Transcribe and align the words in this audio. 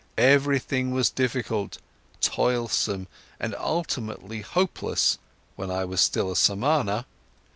Everything 0.17 0.89
was 0.89 1.11
difficult, 1.11 1.77
toilsome, 2.21 3.07
and 3.39 3.53
ultimately 3.59 4.41
hopeless, 4.41 5.19
when 5.55 5.69
I 5.69 5.85
was 5.85 6.01
still 6.01 6.31
a 6.31 6.35
Samana. 6.35 7.05